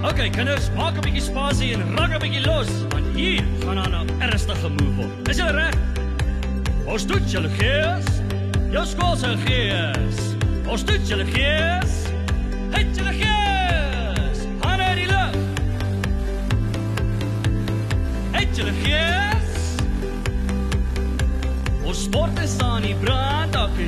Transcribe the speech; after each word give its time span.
Okay, 0.00 0.30
kinders, 0.30 0.70
maak 0.72 0.96
'n 0.96 1.02
bietjie 1.04 1.20
spasie 1.20 1.74
en 1.74 1.96
raak 1.96 2.14
'n 2.16 2.20
bietjie 2.24 2.40
los, 2.40 2.70
want 2.88 3.06
hier 3.14 3.44
gaan 3.60 3.78
aan 3.78 4.08
'n 4.08 4.22
ernstige 4.24 4.68
move 4.68 4.96
word. 4.96 5.28
Is 5.28 5.36
julle 5.36 5.52
reg? 5.52 5.74
Ons 6.86 7.06
doen 7.06 7.24
julle 7.28 7.50
gees. 7.60 8.06
Jou 8.72 8.86
skool 8.86 9.16
se 9.16 9.36
gees. 9.44 10.18
Ons 10.66 10.84
doen 10.84 11.04
julle 11.04 11.24
gees. 11.24 11.92
Het 12.70 12.96
julle 12.96 13.12
gees. 13.12 14.38
In 14.62 14.96
die 14.96 15.06
lug. 15.06 15.36
Het 18.32 18.56
julle 18.56 18.72
gees. 18.84 19.50
Ons 21.84 22.02
sport 22.02 22.38
is 22.38 22.58
aan 22.58 22.82
die 22.82 22.94
brand, 22.94 23.54
akademie 23.56 23.79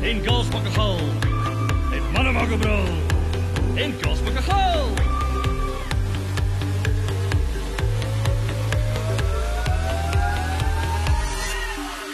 In 0.00 0.26
goals 0.26 0.46
In 1.90 2.02
mannen 2.12 2.34
In 3.74 3.94
goals 4.02 4.18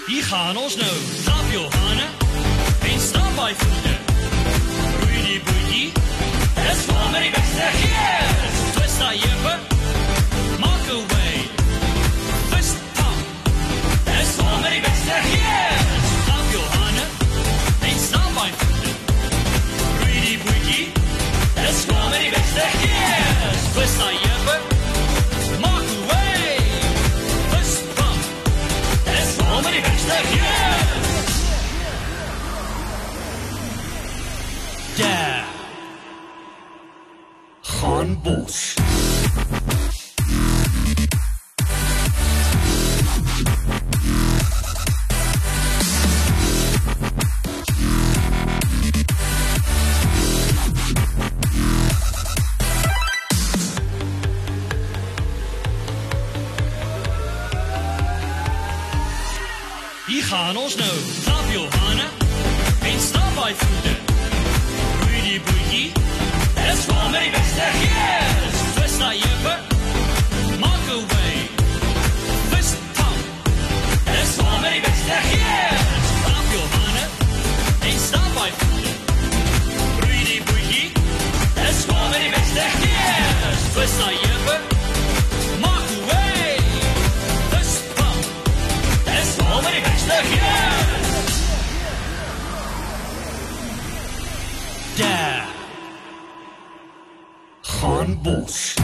Hier 0.06 0.24
gaan 0.24 0.56
ons 0.56 0.76
nou 0.76 0.94
Saaf 1.24 1.52
Johanne 1.52 2.06
in 2.92 3.00
Stambyvoeten. 3.00 3.98
Roei 5.00 5.22
die 5.22 5.40
boeie, 5.44 5.92
is 6.70 6.86
waar 6.86 7.10
met 7.10 7.20
die 7.20 7.30
beste. 7.30 7.63
yeah! 29.72 30.84
Yeah! 34.96 35.44
Han 37.62 38.14
Bosch. 38.22 38.93
Hier 60.06 60.24
gaan 60.24 60.56
ons 60.56 60.74
nou. 60.76 60.96
Klap 61.24 61.44
jou 61.52 61.68
hande 61.78 62.04
en 62.82 63.00
staan 63.00 63.34
by 63.34 63.52
voete. 63.56 63.94
Roei 65.00 65.22
die 65.22 65.40
bootjie. 65.40 65.92
Dis 66.60 66.84
vir 66.84 67.10
my 67.10 67.30
beste 67.32 67.70
hier. 67.80 67.93
Hier. 89.74 90.64
Yeah. 94.96 95.44
Gaan 97.62 98.22
bos. 98.22 98.74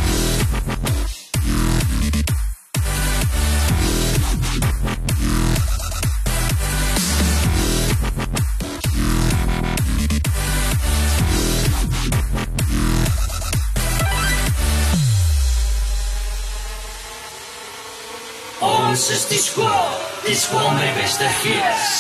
Ons 18.91 19.05
is 19.15 19.21
die 19.31 19.39
skool, 19.39 19.91
die 20.25 20.35
skool 20.35 20.73
die 20.81 20.91
beste 20.97 21.29
gees. 21.45 21.91